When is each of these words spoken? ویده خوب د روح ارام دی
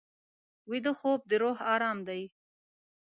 ویده 0.69 0.91
خوب 0.99 1.19
د 1.29 1.31
روح 1.41 1.57
ارام 1.73 1.99
دی 2.07 2.21